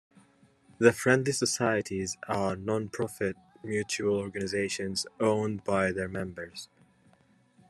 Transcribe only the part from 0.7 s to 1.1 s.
The